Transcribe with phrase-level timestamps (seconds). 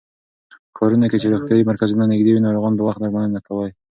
[0.71, 3.71] په ښارونو کې چې روغتيايي مرکزونه نږدې وي، ناروغان په وخت درملنه ترلاسه کوي.